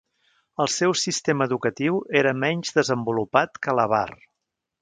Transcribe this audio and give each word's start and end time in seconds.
El 0.63 0.69
seu 0.75 0.95
sistema 1.01 1.47
educatiu 1.49 2.01
era 2.23 2.33
menys 2.47 2.75
desenvolupat 2.81 3.63
que 3.67 3.81
l'avar. 3.81 4.07